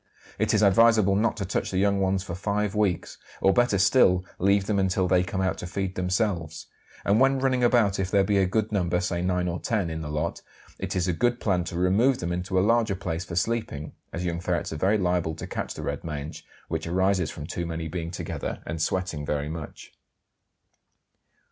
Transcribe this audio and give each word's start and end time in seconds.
It 0.39 0.51
is 0.55 0.63
advisable 0.63 1.15
not 1.15 1.37
to 1.37 1.45
touch 1.45 1.69
the 1.69 1.77
young 1.77 1.99
ones 1.99 2.23
for 2.23 2.33
five 2.33 2.73
weeks, 2.73 3.19
or 3.39 3.53
better 3.53 3.77
still 3.77 4.25
leave 4.39 4.65
them 4.65 4.79
until 4.79 5.07
they 5.07 5.21
come 5.21 5.41
out 5.41 5.59
to 5.59 5.67
feed 5.67 5.93
themselves; 5.93 6.65
and 7.05 7.19
when 7.19 7.37
running 7.37 7.63
about, 7.63 7.99
if 7.99 8.09
there 8.09 8.23
be 8.23 8.39
a 8.39 8.47
good 8.47 8.71
number, 8.71 8.99
say 8.99 9.21
nine 9.21 9.47
or 9.47 9.59
ten, 9.59 9.91
in 9.91 10.01
the 10.01 10.09
lot, 10.09 10.41
it 10.79 10.95
is 10.95 11.07
a 11.07 11.13
good 11.13 11.39
plan 11.39 11.63
to 11.65 11.77
remove 11.77 12.17
them 12.17 12.31
into 12.31 12.57
a 12.57 12.65
larger 12.65 12.95
place 12.95 13.25
for 13.25 13.35
sleeping, 13.35 13.91
as 14.11 14.25
young 14.25 14.39
ferrets 14.39 14.73
are 14.73 14.77
very 14.77 14.97
liable 14.97 15.35
to 15.35 15.45
catch 15.45 15.75
the 15.75 15.83
red 15.83 16.03
mange, 16.03 16.43
which 16.67 16.87
arises 16.87 17.29
from 17.29 17.45
too 17.45 17.67
many 17.67 17.87
being 17.87 18.09
together 18.09 18.63
and 18.65 18.81
sweating 18.81 19.23
very 19.23 19.49
much. 19.49 19.91